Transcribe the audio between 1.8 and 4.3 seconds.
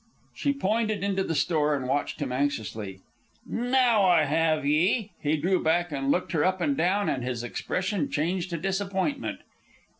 watched him anxiously. "Now I